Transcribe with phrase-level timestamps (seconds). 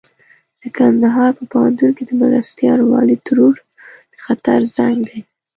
[0.61, 3.55] د کندهار په پوهنتون کې د مرستيال والي ترور
[4.13, 5.19] د خطر زنګ دی.